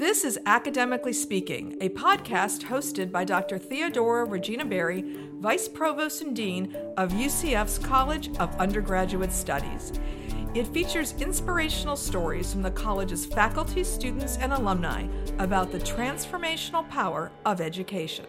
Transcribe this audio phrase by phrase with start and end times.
[0.00, 3.58] This is Academically Speaking, a podcast hosted by Dr.
[3.58, 5.04] Theodorea Regina Berry,
[5.34, 9.92] Vice Provost and Dean of UCF's College of Undergraduate Studies.
[10.54, 15.06] It features inspirational stories from the college's faculty, students, and alumni
[15.38, 18.24] about the transformational power of education.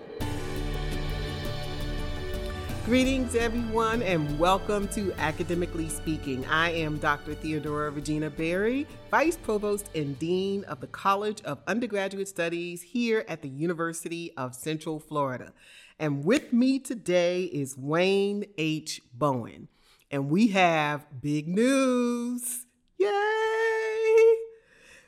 [2.85, 6.43] Greetings, everyone, and welcome to Academically Speaking.
[6.47, 7.35] I am Dr.
[7.35, 13.43] Theodorea Regina Berry, Vice Provost and Dean of the College of Undergraduate Studies here at
[13.43, 15.53] the University of Central Florida.
[15.99, 18.99] And with me today is Wayne H.
[19.13, 19.67] Bowen.
[20.09, 22.65] And we have big news.
[22.97, 24.35] Yay!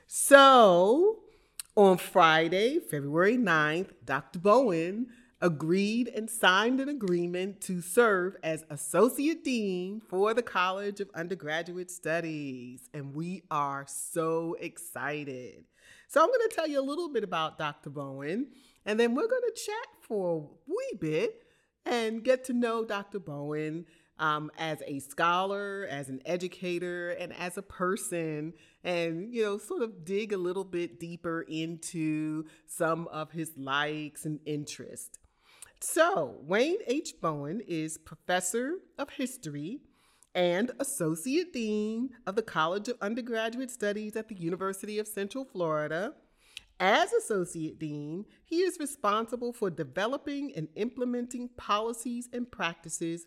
[0.05, 1.21] So,
[1.76, 4.38] on Friday, February 9th, Dr.
[4.38, 5.08] Bowen
[5.44, 11.92] agreed and signed an agreement to serve as Associate Dean for the College of Undergraduate
[11.92, 12.90] Studies.
[12.94, 15.66] And we are so excited.
[16.08, 17.90] So, I'm going to tell you a little bit about Dr.
[17.90, 18.48] Bowen,
[18.85, 21.44] and then we're going to chat for a wee bit
[21.85, 23.20] and get to know Dr.
[23.20, 23.85] Bowen
[24.20, 29.82] um, as a scholar, as an educator, and as a person, and you know, sort
[29.82, 35.18] of dig a little bit deeper into some of his likes and interests.
[35.85, 37.15] So, Wayne H.
[37.21, 39.81] Bowen is professor of history
[40.34, 46.13] and associate dean of the College of Undergraduate Studies at the University of Central Florida.
[46.79, 53.26] As associate dean, he is responsible for developing and implementing policies and practices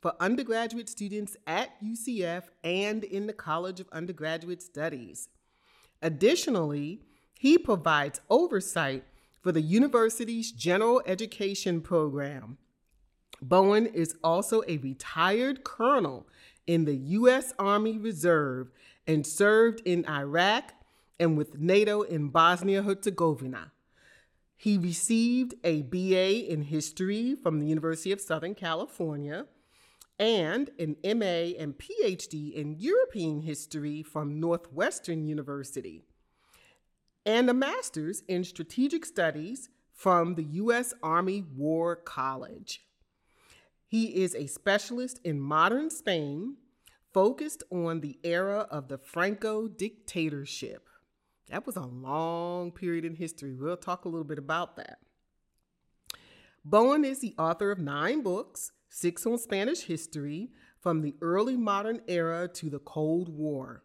[0.00, 5.28] for undergraduate students at UCF and in the College of Undergraduate Studies.
[6.00, 7.02] Additionally,
[7.38, 9.04] he provides oversight
[9.48, 12.58] for the university's general education program.
[13.40, 16.28] Bowen is also a retired colonel
[16.66, 17.54] in the U.S.
[17.58, 18.70] Army Reserve
[19.06, 20.74] and served in Iraq
[21.18, 23.72] and with NATO in Bosnia Herzegovina.
[24.54, 29.46] He received a BA in history from the University of Southern California
[30.18, 36.04] and an MA and PhD in European history from Northwestern University
[37.28, 40.94] and a master's in strategic studies from the U.S.
[41.02, 42.86] Army War College.
[43.86, 46.56] He is a specialist in modern Spain,
[47.12, 50.88] focused on the era of the Franco dictatorship.
[51.50, 53.52] That was a long period in history.
[53.52, 54.98] We'll talk a little bit about that.
[56.64, 60.48] Bowen is the author of nine books, six on Spanish history,
[60.80, 63.82] from the early modern era to the Cold War.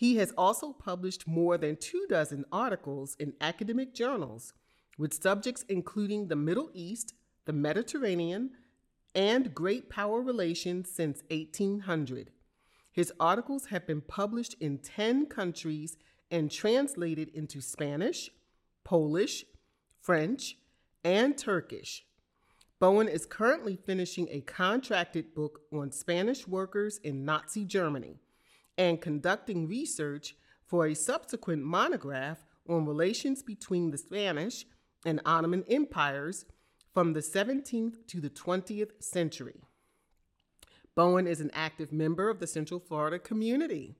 [0.00, 4.54] He has also published more than two dozen articles in academic journals
[4.96, 7.12] with subjects including the Middle East,
[7.44, 8.52] the Mediterranean,
[9.14, 12.30] and great power relations since 1800.
[12.90, 15.98] His articles have been published in 10 countries
[16.30, 18.30] and translated into Spanish,
[18.84, 19.44] Polish,
[20.00, 20.56] French,
[21.04, 22.06] and Turkish.
[22.78, 28.18] Bowen is currently finishing a contracted book on Spanish workers in Nazi Germany
[28.80, 34.64] and conducting research for a subsequent monograph on relations between the Spanish
[35.04, 36.46] and Ottoman empires
[36.94, 39.60] from the 17th to the 20th century.
[40.94, 43.96] Bowen is an active member of the Central Florida community.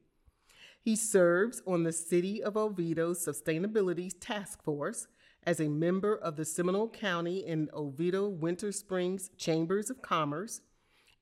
[0.80, 5.08] He serves on the City of Oviedo's Sustainability Task Force
[5.44, 10.62] as a member of the Seminole County and Oviedo Winter Springs Chambers of Commerce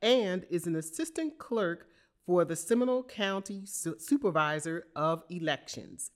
[0.01, 1.89] and is an assistant clerk
[2.28, 6.11] for the Seminole County Supervisor of Elections.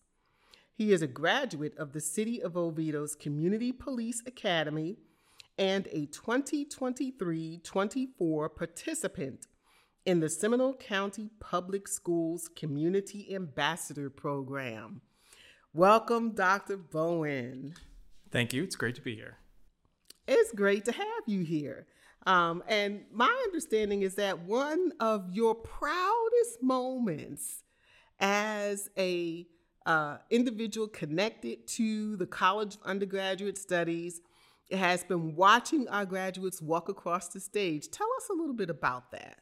[0.75, 4.99] He is a graduate of the City of Oviedo's Community Police Academy
[5.57, 9.47] and a 2023 24 participant
[10.05, 15.01] in the Seminole County Public Schools Community Ambassador Program.
[15.73, 16.77] Welcome, Dr.
[16.77, 17.73] Bowen.
[18.31, 18.65] Thank you.
[18.65, 19.39] It's great to be here.
[20.29, 21.87] It's great to have you here.
[22.27, 27.63] Um, and my understanding is that one of your proudest moments
[28.21, 29.47] as a
[29.87, 34.21] uh, individual connected to the College of Undergraduate Studies
[34.71, 37.91] has been watching our graduates walk across the stage.
[37.91, 39.39] Tell us a little bit about that.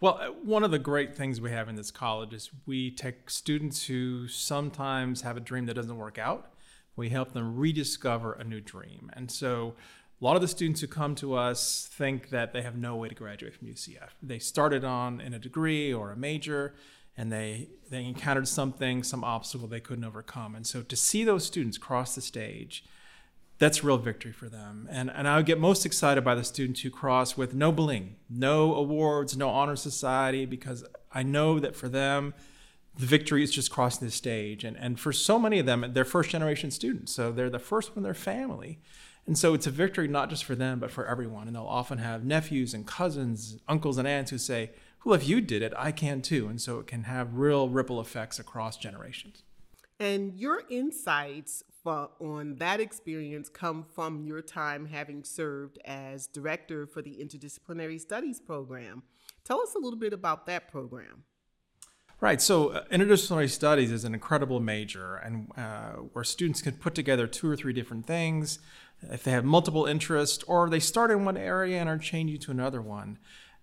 [0.00, 3.30] Well, uh, one of the great things we have in this college is we take
[3.30, 6.52] students who sometimes have a dream that doesn't work out.
[6.94, 9.10] We help them rediscover a new dream.
[9.14, 9.74] And so
[10.20, 13.08] a lot of the students who come to us think that they have no way
[13.08, 14.10] to graduate from UCF.
[14.22, 16.74] They started on in a degree or a major
[17.16, 20.54] and they they encountered something, some obstacle they couldn't overcome.
[20.54, 22.84] And so to see those students cross the stage,
[23.58, 24.88] that's real victory for them.
[24.90, 28.16] And and I would get most excited by the students who cross with no bling,
[28.28, 32.34] no awards, no honor society, because I know that for them,
[32.96, 34.64] the victory is just crossing the stage.
[34.64, 37.12] And, and for so many of them, they're first generation students.
[37.12, 38.80] So they're the first one in their family.
[39.28, 41.46] And so it's a victory not just for them, but for everyone.
[41.46, 44.70] And they'll often have nephews and cousins, uncles and aunts who say,
[45.04, 46.48] Well, if you did it, I can too.
[46.48, 49.42] And so it can have real ripple effects across generations.
[50.00, 56.86] And your insights for, on that experience come from your time having served as director
[56.86, 59.02] for the Interdisciplinary Studies program.
[59.44, 61.24] Tell us a little bit about that program.
[62.20, 62.42] Right.
[62.42, 67.28] So, uh, interdisciplinary studies is an incredible major, and uh, where students can put together
[67.28, 68.58] two or three different things.
[69.02, 72.50] If they have multiple interests, or they start in one area and are changing to
[72.50, 73.18] another one.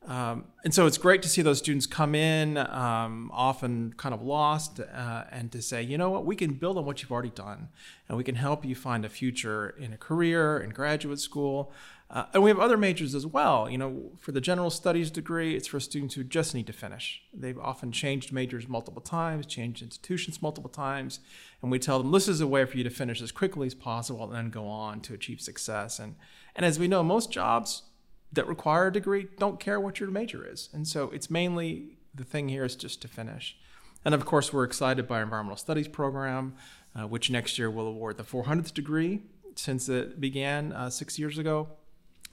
[0.08, 4.22] Um, and so it's great to see those students come in, um, often kind of
[4.22, 7.32] lost, uh, and to say, you know what, we can build on what you've already
[7.32, 7.70] done,
[8.08, 11.72] and we can help you find a future in a career, in graduate school.
[12.10, 13.68] Uh, and we have other majors as well.
[13.70, 17.22] You know, for the general studies degree, it's for students who just need to finish.
[17.34, 21.20] They've often changed majors multiple times, changed institutions multiple times,
[21.62, 23.74] and we tell them this is a way for you to finish as quickly as
[23.74, 25.98] possible and then go on to achieve success.
[25.98, 26.16] And
[26.56, 27.84] and as we know, most jobs
[28.32, 30.70] that require a degree don't care what your major is.
[30.74, 33.58] And so it's mainly the thing here is just to finish.
[34.04, 36.56] And of course, we're excited by our environmental studies program,
[36.96, 39.24] uh, which next year will award the 400th degree
[39.56, 41.70] since it began uh, six years ago.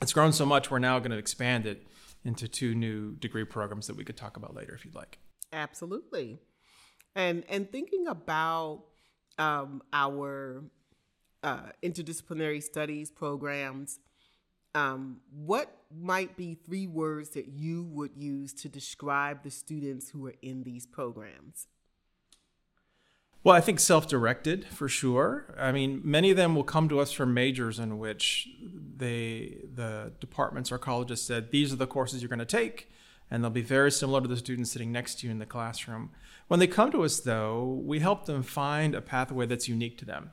[0.03, 1.87] It's grown so much, we're now going to expand it
[2.25, 5.19] into two new degree programs that we could talk about later if you'd like.
[5.53, 6.39] Absolutely.
[7.15, 8.85] And, and thinking about
[9.39, 10.65] um, our
[11.45, 14.01] uh, interdisciplinary studies programs,
[14.75, 20.27] um, what might be three words that you would use to describe the students who
[20.27, 21.69] are in these programs?
[23.45, 25.55] Well, I think self directed for sure.
[25.59, 28.49] I mean, many of them will come to us from majors in which
[28.97, 32.89] they, the departments or colleges said, these are the courses you're going to take,
[33.31, 36.11] and they'll be very similar to the students sitting next to you in the classroom.
[36.47, 40.05] When they come to us, though, we help them find a pathway that's unique to
[40.05, 40.31] them.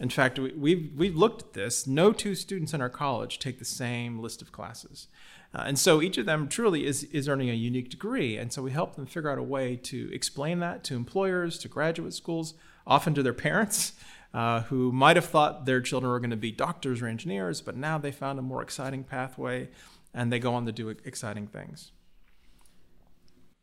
[0.00, 1.86] In fact, we, we've, we've looked at this.
[1.86, 5.06] No two students in our college take the same list of classes.
[5.52, 8.36] Uh, and so each of them truly is, is earning a unique degree.
[8.36, 11.68] And so we help them figure out a way to explain that to employers, to
[11.68, 12.54] graduate schools,
[12.86, 13.94] often to their parents,
[14.34, 17.76] uh, who might have thought their children were going to be doctors or engineers, but
[17.76, 19.68] now they found a more exciting pathway
[20.14, 21.92] and they go on to do exciting things.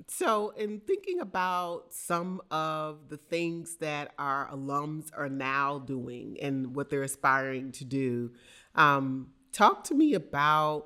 [0.09, 6.73] So, in thinking about some of the things that our alums are now doing and
[6.75, 8.31] what they're aspiring to do,
[8.75, 10.85] um, talk to me about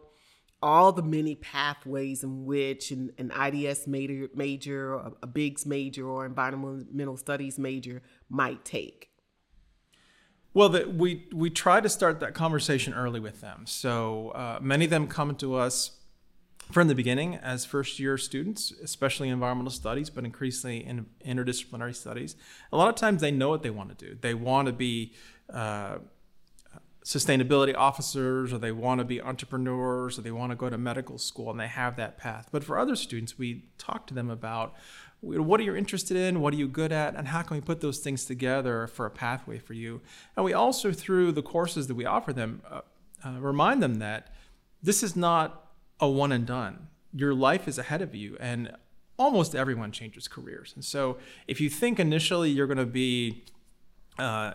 [0.62, 6.08] all the many pathways in which an, an IDS major, major a, a Biggs major,
[6.08, 9.10] or environmental studies major might take.
[10.54, 13.66] Well, the, we we try to start that conversation early with them.
[13.66, 15.98] So uh, many of them come to us
[16.72, 22.36] from the beginning as first year students, especially environmental studies, but increasingly in interdisciplinary studies.
[22.72, 24.18] A lot of times they know what they want to do.
[24.20, 25.14] They want to be
[25.52, 25.98] uh,
[27.04, 31.18] sustainability officers, or they want to be entrepreneurs, or they want to go to medical
[31.18, 32.50] school, and they have that path.
[32.52, 34.76] But for other students, we talk to them about
[35.22, 37.82] what are you interested in, what are you good at, and how can we put
[37.82, 40.02] those things together for a pathway for you.
[40.36, 42.82] And we also, through the courses that we offer them, uh,
[43.24, 44.34] uh, remind them that
[44.82, 46.88] this is not a one and done.
[47.14, 48.72] Your life is ahead of you, and
[49.18, 50.72] almost everyone changes careers.
[50.74, 53.44] And so, if you think initially you're going to be
[54.18, 54.54] uh,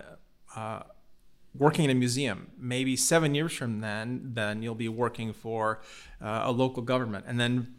[0.57, 0.83] uh,
[1.59, 5.81] working in a museum, maybe seven years from then, then you'll be working for
[6.21, 7.75] uh, a local government, and then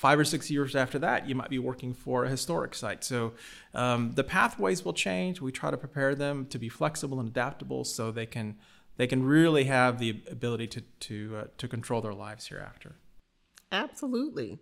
[0.00, 3.04] five or six years after that, you might be working for a historic site.
[3.04, 3.34] So
[3.74, 5.42] um, the pathways will change.
[5.42, 8.56] We try to prepare them to be flexible and adaptable, so they can
[8.96, 12.96] they can really have the ability to to uh, to control their lives hereafter.
[13.70, 14.58] Absolutely.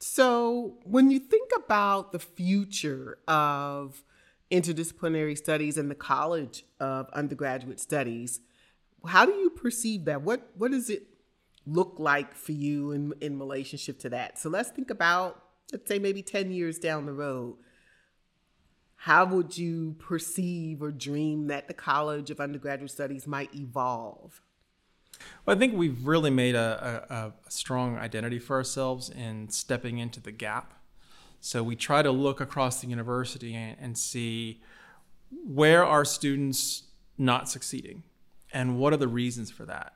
[0.00, 4.02] So, when you think about the future of
[4.50, 8.40] interdisciplinary studies and the College of Undergraduate Studies,
[9.06, 10.22] how do you perceive that?
[10.22, 11.04] What what does it
[11.66, 14.38] look like for you in in relationship to that?
[14.38, 17.56] So let's think about let's say maybe 10 years down the road.
[19.02, 24.40] How would you perceive or dream that the College of Undergraduate Studies might evolve?
[25.44, 27.14] Well, I think we've really made a, a,
[27.46, 30.74] a, strong identity for ourselves in stepping into the gap.
[31.40, 34.60] So we try to look across the university and, and see
[35.30, 36.84] where are students
[37.16, 38.02] not succeeding
[38.52, 39.94] and what are the reasons for that.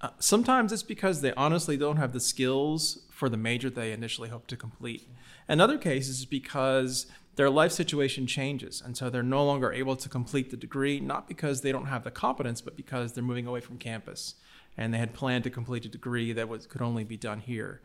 [0.00, 4.28] Uh, sometimes it's because they honestly don't have the skills for the major they initially
[4.28, 5.08] hoped to complete.
[5.48, 8.80] In other cases, it's because their life situation changes.
[8.84, 12.04] And so they're no longer able to complete the degree, not because they don't have
[12.04, 14.34] the competence, but because they're moving away from campus
[14.76, 17.80] and they had planned to complete a degree that was could only be done here.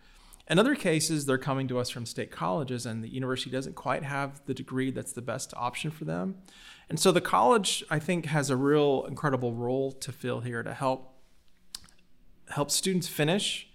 [0.50, 4.04] In other cases, they're coming to us from state colleges, and the university doesn't quite
[4.04, 6.36] have the degree that's the best option for them.
[6.90, 10.74] And so the college, I think, has a real incredible role to fill here to
[10.74, 11.10] help
[12.50, 13.70] help students finish,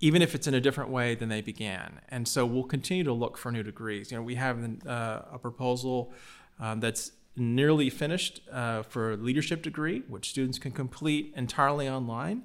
[0.00, 2.00] even if it's in a different way than they began.
[2.08, 4.10] And so we'll continue to look for new degrees.
[4.10, 6.12] You know, we have uh, a proposal
[6.58, 12.42] um, that's nearly finished uh, for a leadership degree, which students can complete entirely online.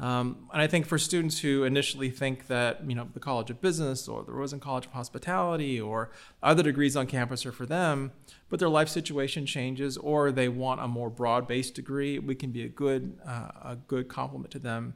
[0.00, 3.60] Um, and I think for students who initially think that you know the College of
[3.60, 6.10] Business or the Rosen College of Hospitality or
[6.42, 8.12] other degrees on campus are for them,
[8.48, 12.64] but their life situation changes or they want a more broad-based degree, we can be
[12.64, 14.94] a good uh, a good complement to them.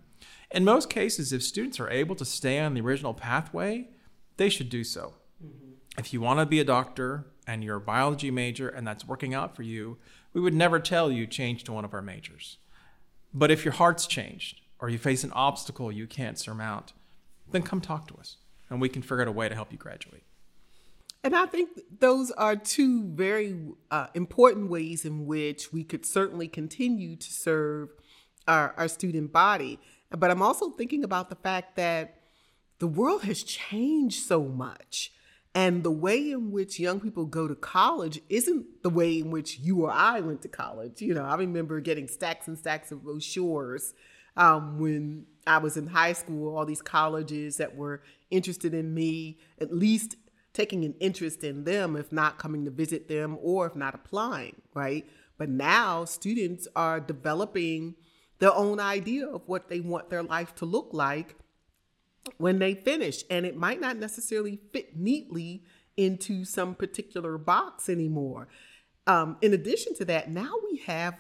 [0.51, 3.89] In most cases, if students are able to stay on the original pathway,
[4.39, 5.13] they should do so.
[5.45, 5.73] Mm-hmm.
[5.99, 9.35] If you want to be a doctor and you're a biology major and that's working
[9.35, 9.99] out for you,
[10.33, 12.57] we would never tell you change to one of our majors.
[13.35, 16.93] But if your heart's changed or you face an obstacle you can't surmount,
[17.51, 18.37] then come talk to us
[18.69, 20.25] and we can figure out a way to help you graduate.
[21.23, 23.57] And I think those are two very
[23.91, 27.95] uh, important ways in which we could certainly continue to serve
[28.47, 29.81] our, our student body.
[30.11, 32.21] But I'm also thinking about the fact that
[32.79, 35.13] the world has changed so much.
[35.55, 39.61] And the way in which young people go to college isn't the way in which
[39.61, 41.01] you or I went to college.
[41.01, 43.95] You know, I remember getting stacks and stacks of brochures
[44.37, 49.39] um, when I was in high school, all these colleges that were interested in me,
[49.61, 50.17] at least
[50.53, 54.63] taking an interest in them, if not coming to visit them or if not applying,
[54.73, 55.07] right?
[55.37, 57.97] But now students are developing
[58.39, 61.37] their own idea of what they want their life to look like
[62.39, 63.25] when they finish.
[63.31, 65.65] And it might not necessarily fit neatly
[65.97, 68.49] into some particular box anymore.
[69.07, 71.15] Um, in addition to that, now we have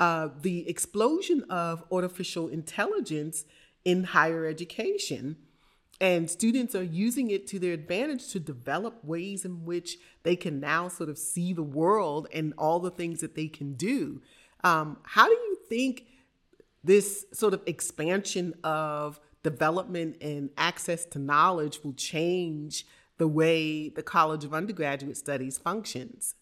[0.00, 3.44] uh, the explosion of artificial intelligence
[3.84, 5.36] in higher education.
[6.00, 10.58] And students are using it to their advantage to develop ways in which they can
[10.58, 14.22] now sort of see the world and all the things that they can do.
[14.64, 16.06] Um, how do you think
[16.82, 22.86] this sort of expansion of development and access to knowledge will change
[23.18, 26.36] the way the College of Undergraduate Studies functions?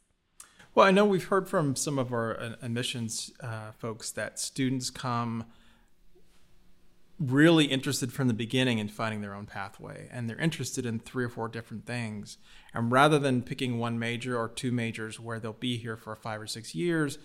[0.78, 4.90] Well, I know we've heard from some of our uh, admissions uh, folks that students
[4.90, 5.46] come
[7.18, 11.24] really interested from the beginning in finding their own pathway, and they're interested in three
[11.24, 12.38] or four different things.
[12.72, 16.40] And rather than picking one major or two majors where they'll be here for five
[16.40, 17.18] or six years,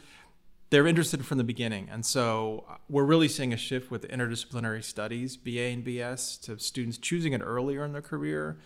[0.71, 1.89] they're interested from the beginning.
[1.91, 6.57] And so uh, we're really seeing a shift with interdisciplinary studies, BA and BS, to
[6.57, 8.57] students choosing it earlier in their career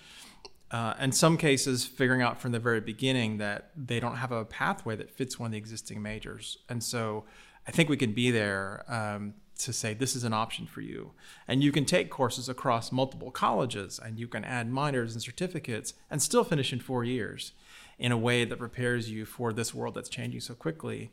[0.71, 4.43] uh, in some cases, figuring out from the very beginning that they don't have a
[4.43, 6.57] pathway that fits one of the existing majors.
[6.67, 7.23] And so
[7.67, 11.11] I think we can be there um, to say this is an option for you.
[11.47, 15.93] And you can take courses across multiple colleges and you can add minors and certificates
[16.11, 17.53] and still finish in four years
[17.97, 21.11] in a way that prepares you for this world that's changing so quickly.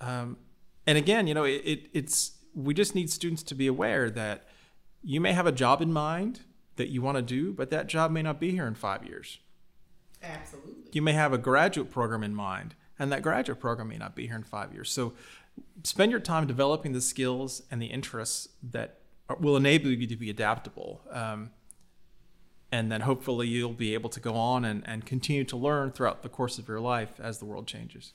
[0.00, 0.36] Um,
[0.86, 4.44] and again, you know, it, it, it's we just need students to be aware that
[5.02, 6.40] you may have a job in mind
[6.80, 9.38] that you want to do, but that job may not be here in five years.
[10.22, 10.90] Absolutely.
[10.92, 14.26] You may have a graduate program in mind, and that graduate program may not be
[14.26, 14.90] here in five years.
[14.90, 15.12] So
[15.84, 18.98] spend your time developing the skills and the interests that
[19.38, 21.02] will enable you to be adaptable.
[21.10, 21.50] Um,
[22.72, 26.22] and then hopefully you'll be able to go on and, and continue to learn throughout
[26.22, 28.14] the course of your life as the world changes.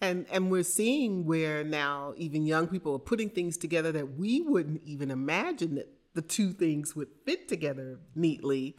[0.00, 4.40] And and we're seeing where now even young people are putting things together that we
[4.40, 8.74] wouldn't even imagine that the two things would fit together neatly.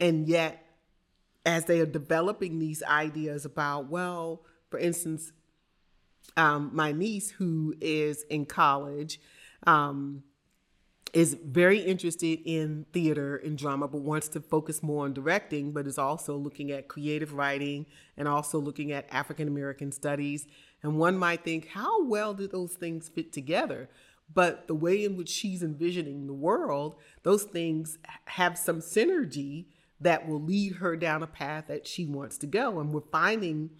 [0.00, 0.64] And yet,
[1.44, 5.30] as they are developing these ideas about, well, for instance,
[6.38, 9.20] um, my niece who is in college
[9.66, 10.22] um,
[11.12, 15.86] is very interested in theater and drama, but wants to focus more on directing, but
[15.86, 17.84] is also looking at creative writing
[18.16, 20.46] and also looking at African American studies.
[20.82, 23.90] And one might think, how well do those things fit together?
[24.32, 29.66] But the way in which she's envisioning the world, those things have some synergy
[30.00, 32.80] that will lead her down a path that she wants to go.
[32.80, 33.70] And we're finding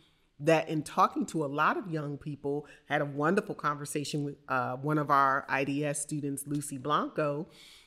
[0.41, 4.77] that in talking to a lot of young people, had a wonderful conversation with uh,
[4.77, 7.47] one of our IDS students, Lucy Blanco,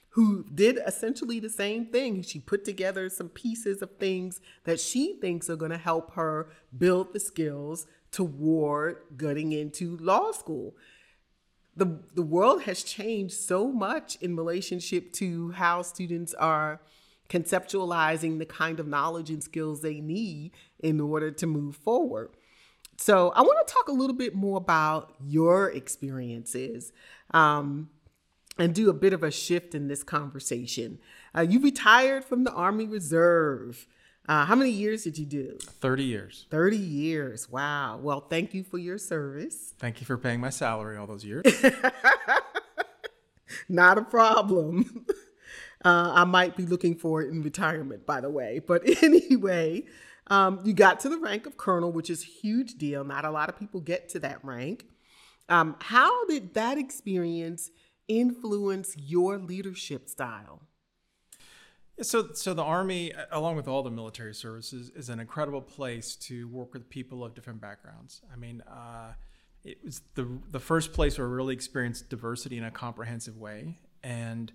[0.09, 2.21] who did essentially the same thing.
[2.21, 6.49] She put together some pieces of things that she thinks are going to help her
[6.77, 10.75] build the skills toward getting into law school
[11.75, 16.81] the the world has changed so much in relationship to how students are
[17.29, 22.29] conceptualizing the kind of knowledge and skills they need in order to move forward.
[22.97, 26.91] So I want to talk a little bit more about your experiences.
[27.31, 27.89] Um,
[28.57, 30.99] and do a bit of a shift in this conversation.
[31.35, 33.87] Uh, you retired from the Army Reserve.
[34.27, 35.57] Uh, how many years did you do?
[35.59, 36.45] 30 years.
[36.49, 37.49] 30 years.
[37.49, 37.97] Wow.
[38.01, 39.73] Well, thank you for your service.
[39.79, 41.43] Thank you for paying my salary all those years.
[43.69, 45.05] Not a problem.
[45.85, 48.59] Uh, I might be looking for it in retirement, by the way.
[48.65, 49.83] But anyway,
[50.27, 53.03] um, you got to the rank of colonel, which is a huge deal.
[53.03, 54.85] Not a lot of people get to that rank.
[55.49, 57.69] Um, how did that experience
[58.07, 60.61] influence your leadership style?
[62.01, 66.47] So, so the Army, along with all the military services, is an incredible place to
[66.47, 68.21] work with people of different backgrounds.
[68.33, 69.13] I mean, uh,
[69.63, 73.77] it was the the first place where I really experienced diversity in a comprehensive way,
[74.03, 74.51] and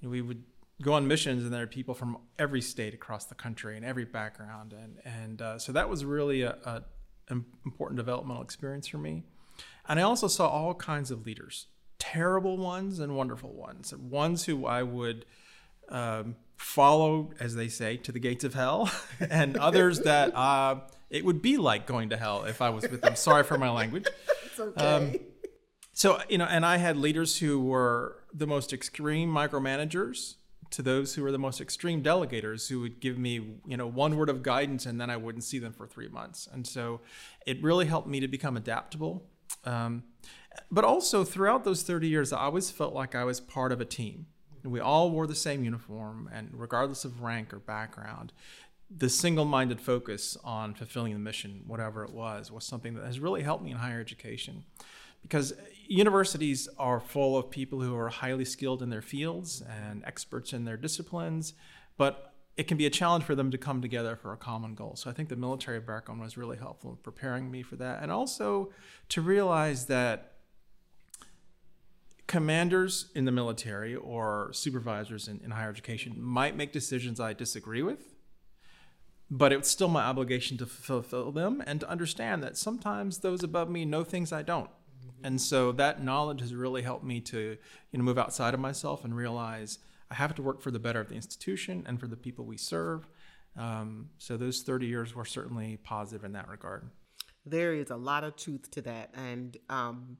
[0.00, 0.44] you know, we would
[0.82, 4.04] go on missions, and there are people from every state across the country and every
[4.04, 6.82] background, and and uh, so that was really a, a
[7.30, 9.22] an important developmental experience for me.
[9.88, 11.66] And I also saw all kinds of leaders,
[11.98, 15.24] terrible ones and wonderful ones, ones who I would
[15.88, 18.90] um, follow, as they say, to the gates of hell,
[19.30, 23.00] and others that uh, it would be like going to hell if I was with
[23.00, 23.16] them.
[23.16, 24.06] Sorry for my language.
[24.50, 24.84] It's okay.
[24.84, 25.14] Um,
[25.92, 30.34] so, you know, and I had leaders who were the most extreme micromanagers
[30.70, 33.34] to those who were the most extreme delegators who would give me,
[33.66, 36.48] you know, one word of guidance and then I wouldn't see them for three months.
[36.52, 37.00] And so
[37.46, 39.24] it really helped me to become adaptable.
[39.64, 40.04] Um,
[40.70, 43.84] but also throughout those 30 years, I always felt like I was part of a
[43.84, 44.26] team.
[44.68, 48.32] We all wore the same uniform, and regardless of rank or background,
[48.90, 53.20] the single minded focus on fulfilling the mission, whatever it was, was something that has
[53.20, 54.64] really helped me in higher education.
[55.22, 55.52] Because
[55.86, 60.64] universities are full of people who are highly skilled in their fields and experts in
[60.64, 61.54] their disciplines,
[61.96, 64.96] but it can be a challenge for them to come together for a common goal.
[64.96, 68.02] So I think the military background was really helpful in preparing me for that.
[68.02, 68.72] And also
[69.10, 70.37] to realize that
[72.28, 77.82] commanders in the military or supervisors in, in higher education might make decisions I disagree
[77.82, 78.14] with,
[79.30, 83.68] but it's still my obligation to fulfill them and to understand that sometimes those above
[83.68, 84.70] me know things I don't.
[85.24, 87.56] And so that knowledge has really helped me to
[87.90, 89.78] you know move outside of myself and realize
[90.10, 92.56] I have to work for the better of the institution and for the people we
[92.56, 93.08] serve.
[93.56, 96.90] Um, so those 30 years were certainly positive in that regard.
[97.44, 100.18] There is a lot of truth to that, and um,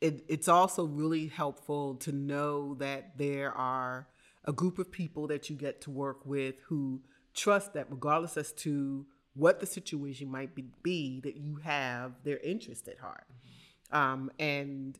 [0.00, 4.08] it, it's also really helpful to know that there are
[4.44, 7.02] a group of people that you get to work with who
[7.34, 12.38] trust that regardless as to what the situation might be, be that you have their
[12.38, 13.26] interest at heart.
[13.92, 14.98] Um, and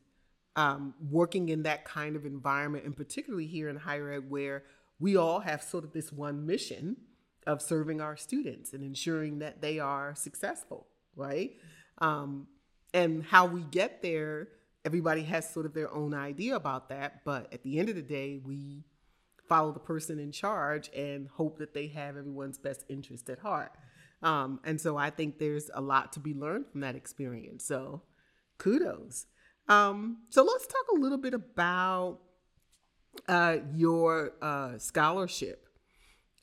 [0.57, 4.65] um, working in that kind of environment, and particularly here in higher ed, where
[4.99, 6.97] we all have sort of this one mission
[7.47, 10.87] of serving our students and ensuring that they are successful,
[11.17, 11.53] right?
[11.99, 12.49] Um,
[12.93, 14.49] and how we get there
[14.85, 17.25] everybody has sort of their own idea about that.
[17.25, 18.85] But at the end of the day, we
[19.49, 23.73] follow the person in charge and hope that they have everyone's best interest at heart.
[24.23, 27.65] Um, and so I think there's a lot to be learned from that experience.
[27.65, 28.03] So
[28.59, 29.27] kudos.
[29.69, 32.19] Um, so let's talk a little bit about
[33.29, 35.67] uh, your uh, scholarship.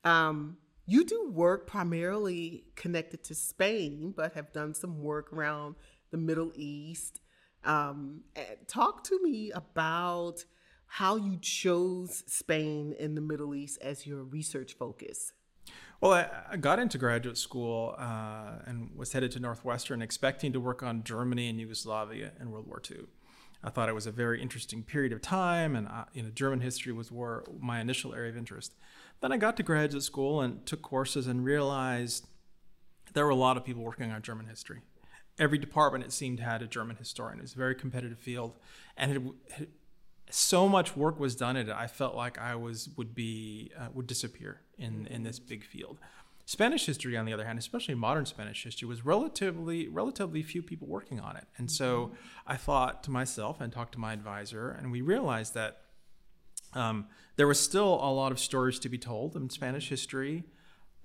[0.03, 5.75] Um, you do work primarily connected to Spain, but have done some work around
[6.11, 7.19] the Middle East
[7.67, 10.45] um, eh, talk to me about
[10.87, 15.33] how you chose Spain in the Middle East as your research focus.
[15.99, 20.59] Well, I, I got into graduate school uh, and was headed to Northwestern expecting to
[20.59, 22.99] work on Germany and Yugoslavia in World War II.
[23.63, 26.61] I thought it was a very interesting period of time, and uh, you know, German
[26.61, 28.73] history was where my initial area of interest.
[29.19, 32.27] Then I got to graduate school and took courses and realized
[33.13, 34.81] there were a lot of people working on German history
[35.39, 37.39] every department it seemed had a German historian.
[37.39, 38.53] It was a very competitive field,
[38.95, 39.69] and it, it,
[40.29, 41.75] so much work was done at it.
[41.75, 45.97] I felt like I was would be uh, would disappear in in this big field.
[46.45, 50.87] Spanish history, on the other hand, especially modern Spanish history, was relatively relatively few people
[50.87, 51.45] working on it.
[51.57, 52.11] And so
[52.45, 55.81] I thought to myself and talked to my advisor, and we realized that
[56.73, 60.43] um, there was still a lot of stories to be told in Spanish history.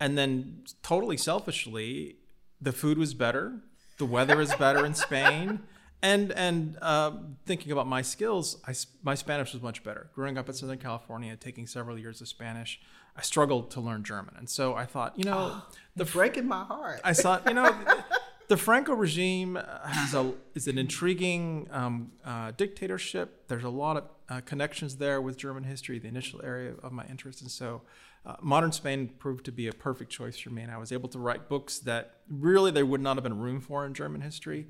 [0.00, 2.16] And then, totally selfishly,
[2.60, 3.60] the food was better,
[4.02, 5.60] the weather is better in Spain.
[6.02, 7.12] And and uh,
[7.46, 10.10] thinking about my skills, I, my Spanish was much better.
[10.12, 12.80] Growing up in Southern California, taking several years of Spanish,
[13.16, 16.64] I struggled to learn German, and so I thought, you know, oh, the breaking my
[16.64, 17.00] heart.
[17.04, 17.72] I thought, you know,
[18.48, 23.46] the Franco regime has a is an intriguing um, uh, dictatorship.
[23.46, 27.06] There's a lot of uh, connections there with German history, the initial area of my
[27.06, 27.82] interest, and so
[28.24, 31.08] uh, modern Spain proved to be a perfect choice for me, and I was able
[31.10, 34.66] to write books that really there would not have been room for in German history.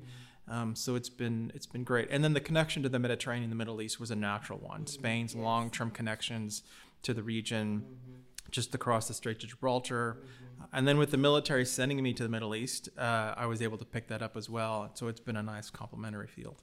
[0.47, 2.09] Um, so it's been it's been great.
[2.11, 4.87] And then the connection to the Mediterranean, the Middle East, was a natural one.
[4.87, 5.43] Spain's yes.
[5.43, 6.63] long-term connections
[7.03, 8.19] to the region, mm-hmm.
[8.51, 10.65] just across the Strait of Gibraltar, mm-hmm.
[10.73, 13.77] and then with the military sending me to the Middle East, uh, I was able
[13.77, 14.89] to pick that up as well.
[14.95, 16.61] So it's been a nice complementary field.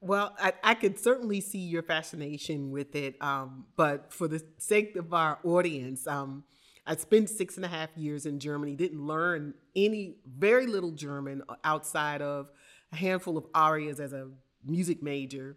[0.00, 4.94] Well, I, I could certainly see your fascination with it, um, but for the sake
[4.96, 6.44] of our audience, um,
[6.86, 11.42] I spent six and a half years in Germany, didn't learn any, very little German
[11.64, 12.50] outside of
[12.92, 14.28] a handful of arias as a
[14.64, 15.56] music major,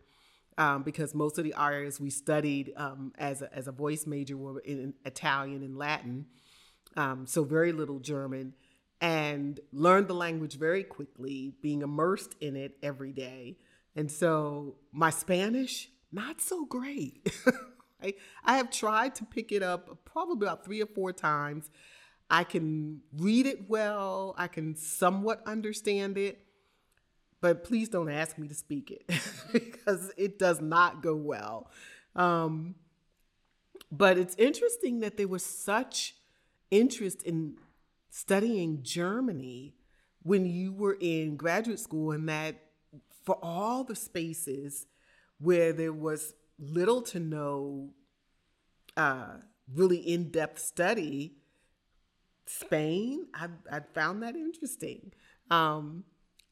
[0.58, 4.38] um, because most of the arias we studied um, as, a, as a voice major
[4.38, 6.25] were in Italian and Latin,
[6.95, 8.54] um, so very little German,
[9.02, 13.58] and learned the language very quickly, being immersed in it every day.
[13.95, 17.32] And so my Spanish, not so great.
[18.04, 21.69] I, I have tried to pick it up probably about three or four times.
[22.30, 26.39] I can read it well, I can somewhat understand it,
[27.41, 29.10] but please don't ask me to speak it
[29.54, 31.71] because it does not go well.
[32.15, 32.75] Um,
[33.91, 36.15] but it's interesting that there was such
[36.69, 37.58] interest in
[38.10, 39.73] studying Germany
[40.21, 42.68] when you were in graduate school, and that
[43.23, 44.88] for all the spaces
[45.39, 47.91] where there was little to no
[48.97, 49.38] uh,
[49.73, 51.34] really in depth study,
[52.45, 55.13] Spain, I, I found that interesting.
[55.51, 56.03] Um,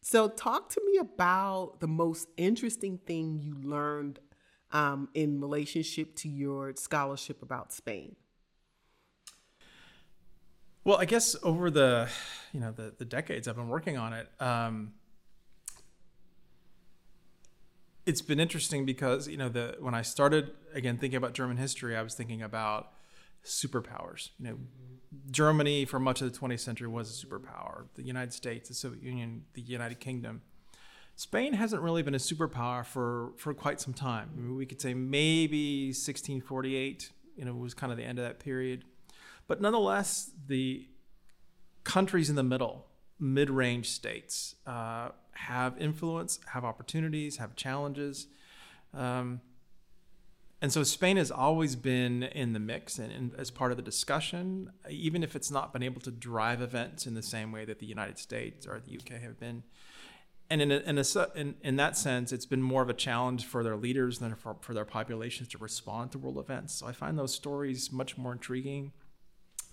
[0.01, 4.19] so, talk to me about the most interesting thing you learned
[4.71, 8.15] um, in relationship to your scholarship about Spain.
[10.83, 12.09] Well, I guess over the
[12.53, 14.93] you know the, the decades I've been working on it, um,
[18.07, 21.95] it's been interesting because you know the when I started again thinking about German history,
[21.95, 22.93] I was thinking about
[23.43, 24.29] superpowers.
[24.39, 24.57] You know,
[25.29, 27.87] Germany for much of the 20th century was a superpower.
[27.95, 30.41] The United States, the Soviet Union, the United Kingdom.
[31.17, 34.29] Spain hasn't really been a superpower for for quite some time.
[34.35, 37.11] I mean, we could say maybe 1648.
[37.35, 38.85] You know, was kind of the end of that period,
[39.47, 40.87] but nonetheless, the
[41.83, 42.87] countries in the middle,
[43.19, 44.55] mid-range states.
[44.65, 48.27] Uh, have influence, have opportunities, have challenges.
[48.93, 49.41] Um,
[50.61, 54.71] and so Spain has always been in the mix and, as part of the discussion,
[54.89, 57.85] even if it's not been able to drive events in the same way that the
[57.85, 59.63] United States or the UK have been.
[60.49, 61.03] And in, a, in, a,
[61.35, 64.55] in, in, that sense, it's been more of a challenge for their leaders than for,
[64.61, 66.73] for their populations to respond to world events.
[66.73, 68.93] So I find those stories much more intriguing.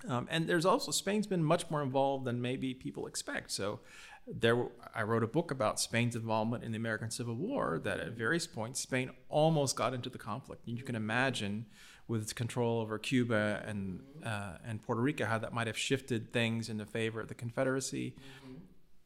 [0.09, 3.51] Um, and there's also Spain's been much more involved than maybe people expect.
[3.51, 3.81] So
[4.27, 4.57] there
[4.95, 8.47] I wrote a book about Spain's involvement in the American Civil War that at various
[8.47, 10.67] points Spain almost got into the conflict.
[10.67, 11.67] And you can imagine
[12.07, 16.33] with its control over Cuba and uh, and Puerto Rico how that might have shifted
[16.33, 18.15] things in the favor of the Confederacy.
[18.17, 18.55] Mm-hmm.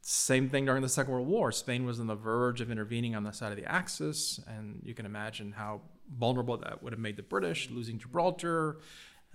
[0.00, 1.52] Same thing during the Second World War.
[1.52, 4.94] Spain was on the verge of intervening on the side of the Axis, and you
[4.94, 5.82] can imagine how
[6.18, 8.78] vulnerable that would have made the British, losing Gibraltar,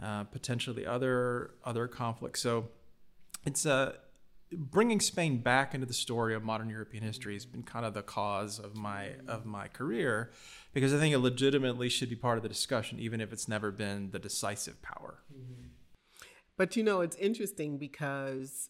[0.02, 2.42] uh, potentially other other conflicts.
[2.42, 2.70] So
[3.46, 3.96] it's a
[4.52, 8.04] bringing Spain back into the story of modern European history has been kind of the
[8.04, 10.32] cause of my of my career,
[10.74, 13.72] because I think it legitimately should be part of the discussion, even if it's never
[13.72, 15.24] been the decisive power.
[15.34, 15.68] Mm-hmm.
[16.58, 18.70] But you know, it's interesting because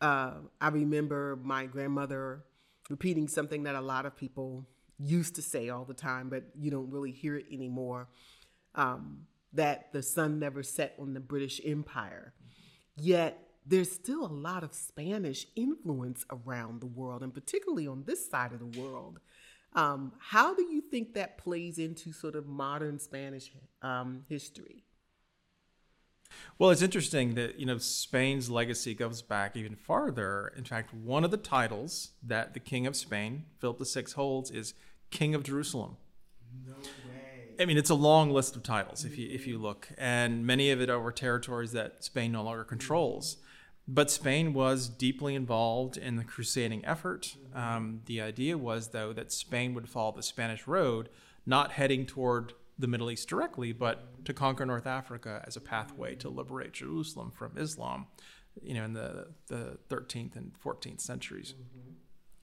[0.00, 2.44] uh, I remember my grandmother
[2.88, 4.66] repeating something that a lot of people
[4.98, 8.08] used to say all the time, but you don't really hear it anymore.
[8.74, 12.34] Um, that the sun never set on the British Empire.
[12.96, 18.28] Yet there's still a lot of Spanish influence around the world, and particularly on this
[18.28, 19.20] side of the world.
[19.74, 24.84] Um, how do you think that plays into sort of modern Spanish um, history?
[26.58, 30.52] Well, it's interesting that you know Spain's legacy goes back even farther.
[30.56, 34.74] In fact, one of the titles that the King of Spain, Philip VI, holds is
[35.10, 35.96] King of Jerusalem.
[36.66, 37.07] No way.
[37.60, 40.70] I mean, it's a long list of titles if you if you look, and many
[40.70, 43.38] of it over territories that Spain no longer controls.
[43.90, 47.36] But Spain was deeply involved in the crusading effort.
[47.54, 51.08] Um, the idea was, though, that Spain would follow the Spanish road,
[51.46, 56.14] not heading toward the Middle East directly, but to conquer North Africa as a pathway
[56.16, 58.08] to liberate Jerusalem from Islam,
[58.62, 61.54] you know, in the, the 13th and 14th centuries.
[61.54, 61.92] Mm-hmm.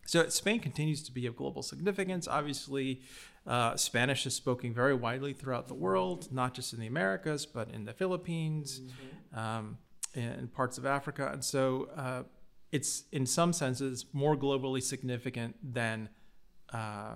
[0.08, 2.28] So Spain continues to be of global significance.
[2.28, 3.02] Obviously,
[3.46, 7.70] uh, Spanish is spoken very widely throughout the world, not just in the Americas, but
[7.70, 8.82] in the Philippines.
[8.82, 9.40] Mm-hmm.
[9.40, 9.78] Um,
[10.16, 12.24] in parts of Africa, and so uh,
[12.72, 16.10] it's in some senses more globally significant than
[16.74, 17.16] uh,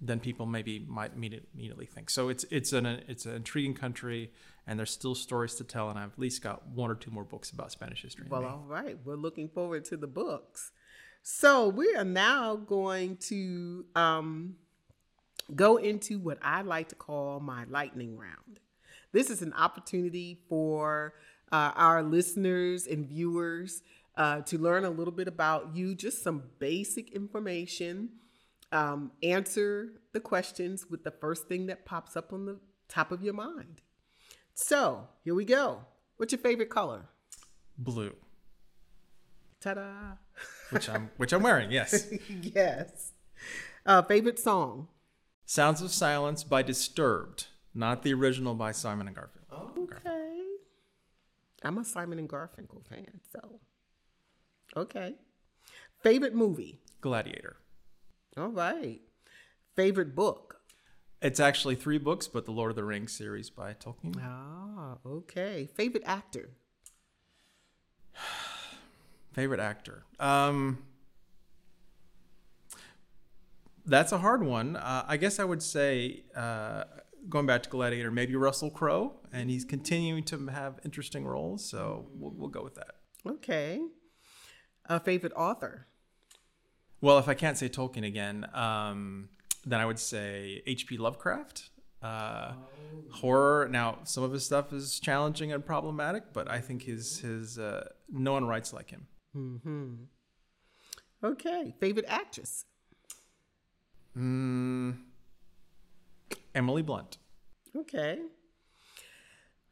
[0.00, 2.10] than people maybe might immediately think.
[2.10, 4.32] So it's it's an it's an intriguing country,
[4.66, 5.90] and there's still stories to tell.
[5.90, 8.26] And I've at least got one or two more books about Spanish history.
[8.28, 10.72] Well, all right, we're looking forward to the books.
[11.22, 14.56] So we are now going to um,
[15.54, 18.60] go into what I like to call my lightning round.
[19.12, 21.14] This is an opportunity for
[21.50, 23.82] uh, our listeners and viewers
[24.16, 28.10] uh, to learn a little bit about you, just some basic information.
[28.70, 32.58] Um, answer the questions with the first thing that pops up on the
[32.88, 33.80] top of your mind.
[34.54, 35.84] So here we go.
[36.18, 37.06] What's your favorite color?
[37.78, 38.14] Blue.
[39.60, 40.16] Ta-da!
[40.70, 41.70] Which I'm which I'm wearing.
[41.70, 42.08] Yes.
[42.28, 43.12] yes.
[43.86, 44.88] Uh, favorite song?
[45.50, 49.78] Sounds of Silence by Disturbed, not the original by Simon and Garfunkel.
[49.78, 50.42] Okay.
[51.62, 53.58] I'm a Simon and Garfunkel fan, so
[54.76, 55.14] okay.
[56.02, 56.82] Favorite movie?
[57.00, 57.56] Gladiator.
[58.36, 59.00] All right.
[59.74, 60.60] Favorite book?
[61.22, 64.20] It's actually three books, but the Lord of the Rings series by Tolkien.
[64.22, 65.66] Ah, okay.
[65.74, 66.50] Favorite actor?
[69.32, 70.04] Favorite actor?
[70.20, 70.84] Um,
[73.88, 74.76] that's a hard one.
[74.76, 76.84] Uh, I guess I would say, uh,
[77.28, 82.06] going back to Gladiator, maybe Russell Crowe, and he's continuing to have interesting roles, so
[82.14, 82.96] we'll, we'll go with that.
[83.26, 83.80] Okay.
[84.86, 85.86] A favorite author?
[87.00, 89.28] Well, if I can't say Tolkien again, um,
[89.64, 90.98] then I would say H.P.
[90.98, 91.70] Lovecraft.
[92.02, 92.52] Uh,
[93.12, 93.68] Horror.
[93.70, 97.88] Now, some of his stuff is challenging and problematic, but I think his his uh,
[98.08, 99.06] no one writes like him.
[99.36, 99.94] Mm-hmm.
[101.24, 101.74] Okay.
[101.80, 102.64] Favorite actress?
[104.16, 104.98] Mm,
[106.54, 107.18] Emily Blunt.
[107.76, 108.18] Okay.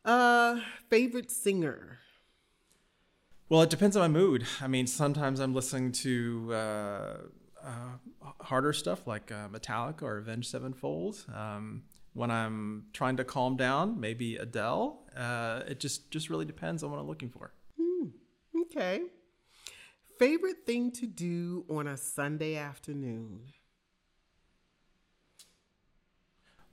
[0.05, 1.99] Uh, favorite singer?
[3.49, 4.47] Well, it depends on my mood.
[4.61, 7.17] I mean, sometimes I'm listening to uh,
[7.65, 11.25] uh, harder stuff like uh, Metallica or Avenged Sevenfold.
[11.33, 15.05] Um, when I'm trying to calm down, maybe Adele.
[15.17, 17.53] Uh, it just just really depends on what I'm looking for.
[17.81, 18.09] Hmm.
[18.63, 19.03] Okay.
[20.19, 23.53] Favorite thing to do on a Sunday afternoon?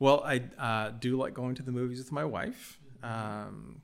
[0.04, 2.78] Well, I uh, do like going to the movies with my wife.
[3.04, 3.84] Um,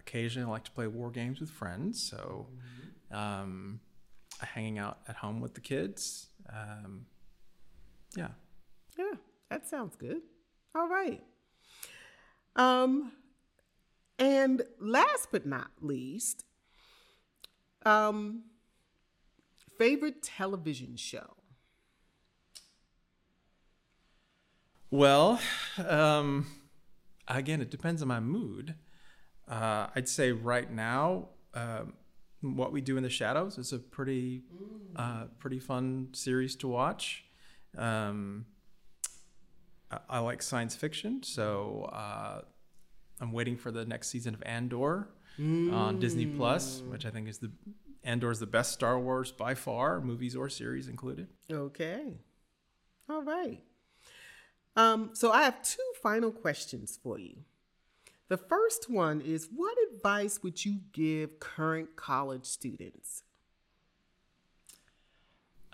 [0.00, 2.02] occasionally, I like to play war games with friends.
[2.02, 2.46] So,
[3.10, 3.78] um,
[4.40, 6.28] hanging out at home with the kids.
[6.50, 7.04] Um,
[8.16, 8.28] yeah.
[8.98, 9.16] Yeah,
[9.50, 10.22] that sounds good.
[10.74, 11.22] All right.
[12.56, 13.12] Um,
[14.18, 16.46] and last but not least,
[17.84, 18.44] um,
[19.76, 21.36] favorite television show.
[24.90, 25.40] Well,
[25.86, 26.46] um,
[27.28, 28.74] again, it depends on my mood.
[29.48, 31.94] Uh, I'd say right now, um,
[32.40, 34.42] what we do in the shadows is a pretty,
[34.96, 37.24] uh, pretty fun series to watch.
[37.76, 38.46] Um,
[39.90, 42.42] I, I like science fiction, so uh,
[43.20, 45.08] I'm waiting for the next season of Andor
[45.72, 47.50] on Disney Plus, which I think is the
[48.02, 51.28] Andor is the best Star Wars by far, movies or series included.
[51.50, 52.18] Okay.
[53.08, 53.62] All right.
[54.76, 57.36] Um, so I have two final questions for you.
[58.28, 63.24] The first one is What advice would you give current college students?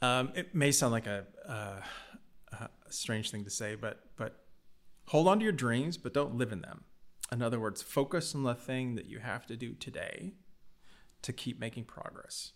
[0.00, 1.82] Um, it may sound like a, a
[2.88, 4.44] strange thing to say, but but
[5.08, 6.84] hold on to your dreams, but don't live in them.
[7.32, 10.32] In other words, focus on the thing that you have to do today
[11.22, 12.52] to keep making progress.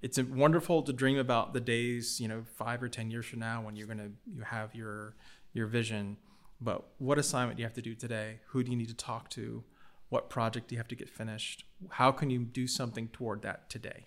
[0.00, 3.62] It's wonderful to dream about the days, you know, five or ten years from now
[3.62, 5.16] when you're gonna you have your
[5.52, 6.16] your vision.
[6.60, 8.40] But what assignment do you have to do today?
[8.48, 9.64] Who do you need to talk to?
[10.08, 11.64] What project do you have to get finished?
[11.90, 14.06] How can you do something toward that today?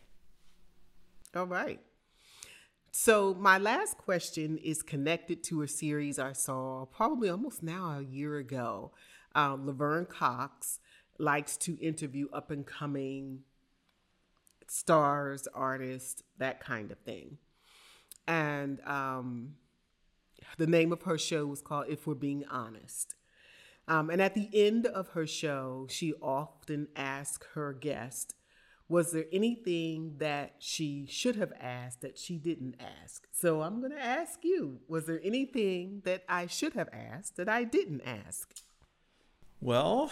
[1.35, 1.79] All right.
[2.93, 8.01] So, my last question is connected to a series I saw probably almost now a
[8.01, 8.91] year ago.
[9.33, 10.79] Um, Laverne Cox
[11.17, 13.43] likes to interview up and coming
[14.67, 17.37] stars, artists, that kind of thing.
[18.27, 19.55] And um,
[20.57, 23.15] the name of her show was called If We're Being Honest.
[23.87, 28.35] Um, and at the end of her show, she often asked her guest,
[28.87, 33.27] Was there anything that she should have asked that she didn't ask?
[33.31, 37.49] So I'm going to ask you, Was there anything that I should have asked that
[37.49, 38.53] I didn't ask?
[39.59, 40.11] Well,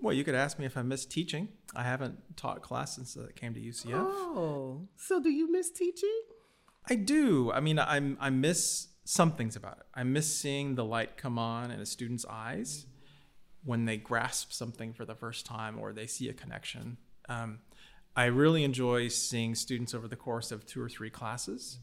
[0.00, 1.48] well, you could ask me if I miss teaching.
[1.74, 3.94] I haven't taught class since I came to UCF.
[3.94, 6.20] Oh, so do you miss teaching?
[6.88, 7.50] I do.
[7.52, 9.86] I mean, I'm I miss some things about it.
[9.94, 12.86] I miss seeing the light come on in a student's eyes
[13.64, 16.96] when they grasp something for the first time or they see a connection.
[17.28, 17.60] Um,
[18.14, 21.78] I really enjoy seeing students over the course of two or three classes,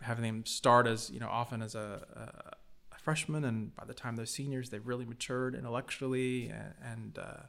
[0.00, 3.94] having them start as you know often as a, a, a freshman, and by the
[3.94, 7.42] time they're seniors, they've really matured intellectually and and, uh,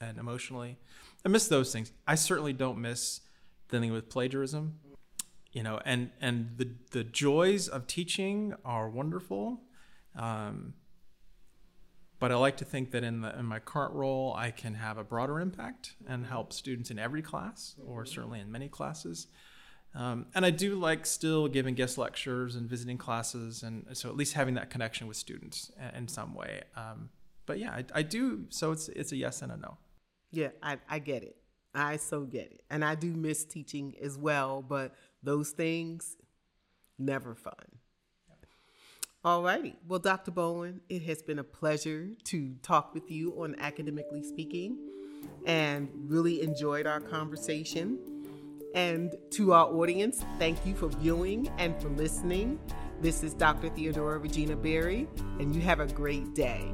[0.00, 0.78] and emotionally.
[1.24, 1.92] I miss those things.
[2.06, 3.20] I certainly don't miss
[3.70, 4.80] dealing with plagiarism.
[5.52, 9.62] You know, and and the the joys of teaching are wonderful.
[10.14, 10.74] Um,
[12.18, 14.98] but I like to think that in the in my current role, I can have
[14.98, 19.28] a broader impact and help students in every class, or certainly in many classes.
[19.94, 24.16] Um, and I do like still giving guest lectures and visiting classes, and so at
[24.16, 26.62] least having that connection with students in some way.
[26.76, 27.08] Um,
[27.46, 28.44] but yeah, I, I, do.
[28.50, 29.78] So it's it's a yes and a no.
[30.30, 31.36] Yeah, I, I get it.
[31.74, 34.62] I so get it, and I do miss teaching as well.
[34.62, 36.16] But those things,
[36.98, 37.54] never fun.
[39.24, 39.74] All righty.
[39.86, 40.30] Well, Dr.
[40.30, 44.78] Bowen, it has been a pleasure to talk with you on Academically Speaking
[45.44, 47.98] and really enjoyed our conversation.
[48.74, 52.60] And to our audience, thank you for viewing and for listening.
[53.00, 53.70] This is Dr.
[53.70, 56.72] Theodorea Regina Berry, and you have a great day.